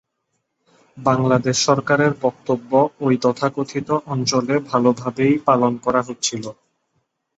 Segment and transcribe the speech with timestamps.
[0.97, 2.71] বাংলাদেশ সরকারের বক্তব্য
[2.99, 6.43] ঐ তথাকথিত অঞ্চলে ভালোভাবেই পালন করা হচ্ছিল।